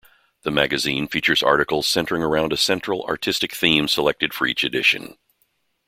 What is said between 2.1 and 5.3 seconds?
around a central artistic theme selected for each edition.